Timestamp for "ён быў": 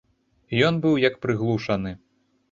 0.69-0.95